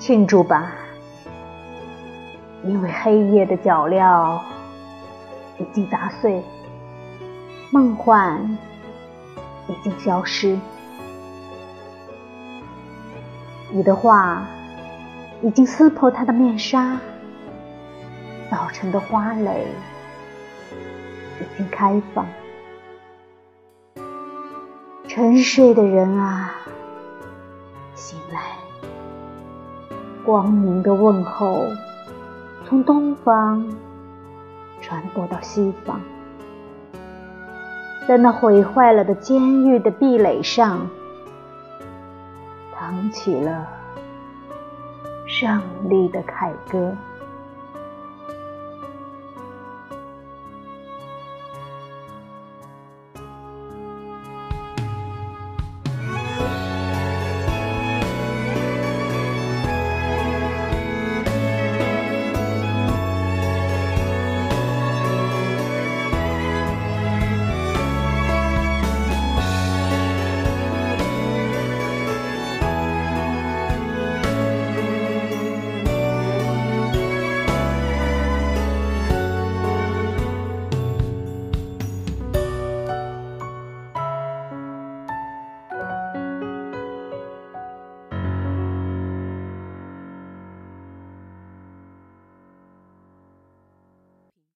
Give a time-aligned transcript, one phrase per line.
[0.00, 0.72] 庆祝吧，
[2.64, 4.40] 因为黑夜的脚镣
[5.58, 6.42] 已经砸碎，
[7.70, 8.58] 梦幻
[9.68, 10.58] 已经消失，
[13.70, 14.46] 你的话
[15.42, 16.98] 已经撕破他的面纱，
[18.50, 19.66] 早晨的花蕾
[21.40, 22.26] 已经开放。
[25.06, 26.54] 沉睡的人啊，
[27.94, 28.59] 醒来！
[30.24, 31.66] 光明的问候
[32.66, 33.66] 从东方
[34.80, 36.00] 传播到西方，
[38.06, 40.86] 在那毁坏了的监狱的壁垒上，
[42.74, 43.66] 唱起了
[45.26, 46.94] 胜利的凯歌。